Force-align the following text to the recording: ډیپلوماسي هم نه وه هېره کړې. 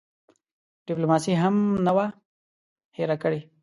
ډیپلوماسي 0.87 1.33
هم 1.41 1.55
نه 1.85 1.91
وه 1.95 2.05
هېره 2.97 3.15
کړې. 3.23 3.39